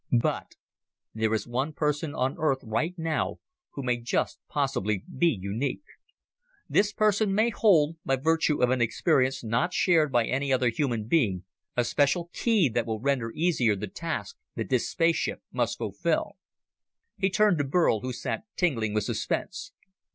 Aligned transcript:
But 0.19 0.55
there 1.13 1.31
is 1.31 1.45
one 1.45 1.73
person 1.73 2.15
on 2.15 2.35
Earth 2.39 2.61
right 2.63 2.95
now 2.97 3.37
who 3.73 3.83
may 3.83 3.97
just 3.97 4.39
possibly 4.49 5.03
be 5.15 5.27
unique. 5.27 5.83
This 6.67 6.91
person 6.91 7.35
may 7.35 7.51
hold, 7.51 7.97
by 8.03 8.15
virtue 8.15 8.63
of 8.63 8.71
an 8.71 8.81
experience 8.81 9.43
not 9.43 9.75
shared 9.75 10.11
by 10.11 10.25
any 10.25 10.51
other 10.51 10.69
human 10.69 11.03
being, 11.05 11.43
a 11.77 11.83
special 11.85 12.31
key 12.33 12.67
that 12.69 12.87
will 12.87 12.99
render 12.99 13.31
easier 13.35 13.75
the 13.75 13.85
task 13.85 14.37
that 14.55 14.69
this 14.71 14.89
spaceship 14.89 15.43
must 15.51 15.77
fulfill." 15.77 16.31
He 17.19 17.29
turned 17.29 17.59
to 17.59 17.63
Burl, 17.63 17.99
who 17.99 18.11
sat 18.11 18.45
tingling 18.55 18.95
with 18.95 19.03
suspense. 19.03 19.71